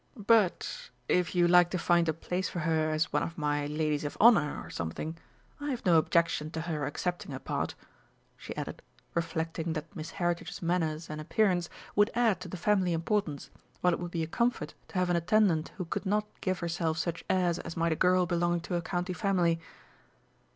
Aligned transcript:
But 0.17 0.89
if 1.07 1.35
you 1.35 1.47
like 1.47 1.69
to 1.69 1.77
find 1.77 2.09
a 2.09 2.11
place 2.13 2.49
for 2.49 2.61
her 2.61 2.89
as 2.89 3.13
one 3.13 3.21
of 3.21 3.37
my 3.37 3.67
ladies 3.67 4.03
of 4.03 4.17
honour 4.19 4.59
or 4.63 4.71
something, 4.71 5.15
I 5.59 5.69
have 5.69 5.85
no 5.85 5.99
objection 5.99 6.49
to 6.53 6.61
her 6.61 6.87
accepting 6.87 7.33
a 7.35 7.39
part," 7.39 7.75
she 8.35 8.55
added, 8.57 8.81
reflecting 9.13 9.73
that 9.73 9.95
Miss 9.95 10.09
Heritage's 10.17 10.59
manners 10.59 11.07
and 11.07 11.21
appearance 11.21 11.69
would 11.95 12.09
add 12.15 12.39
to 12.41 12.47
the 12.47 12.57
family 12.57 12.93
importance, 12.93 13.51
while 13.81 13.93
it 13.93 13.99
would 13.99 14.09
be 14.09 14.23
a 14.23 14.27
comfort 14.27 14.73
to 14.87 14.95
have 14.97 15.11
an 15.11 15.15
attendant 15.15 15.71
who 15.77 15.85
could 15.85 16.07
not 16.07 16.25
give 16.41 16.57
herself 16.61 16.97
such 16.97 17.23
airs 17.29 17.59
as 17.59 17.77
might 17.77 17.91
a 17.91 17.95
girl 17.95 18.25
belonging 18.25 18.61
to 18.61 18.75
a 18.77 18.81
county 18.81 19.13
family. 19.13 19.59